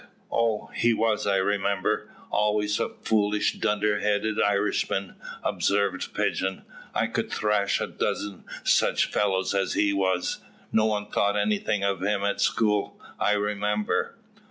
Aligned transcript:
"Oh, 0.31 0.71
he 0.73 0.95
was, 0.95 1.27
I 1.27 1.35
remember, 1.37 2.09
always 2.31 2.79
a 2.79 2.89
foolish 2.89 3.59
dunder 3.59 3.99
headed 3.99 4.41
Irishman," 4.41 5.13
observed 5.43 6.15
Pigeon; 6.15 6.63
"I 6.95 7.05
could 7.05 7.29
thrash 7.31 7.79
a 7.79 7.85
dozen 7.85 8.45
such 8.63 9.11
fellows 9.11 9.53
as 9.53 9.73
he 9.73 9.93
was. 9.93 10.39
No 10.71 10.85
one 10.85 11.05
thought 11.11 11.37
anything 11.37 11.83
of 11.83 12.01
him 12.01 12.23
at 12.23 12.41
school, 12.41 12.99
I 13.19 13.33
remember." 13.33 14.17